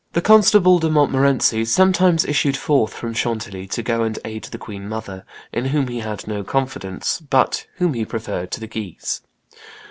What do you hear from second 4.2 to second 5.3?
aid the queen mother,